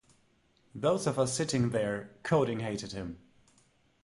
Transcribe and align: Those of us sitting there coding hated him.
Those 0.73 1.05
of 1.05 1.19
us 1.19 1.31
sitting 1.31 1.69
there 1.69 2.09
coding 2.23 2.61
hated 2.61 2.91
him. 2.93 3.19